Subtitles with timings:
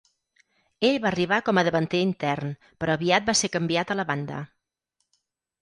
[0.87, 2.55] Ell va arribar com a davanter intern,
[2.85, 4.45] però aviat va ser canviat a la banda.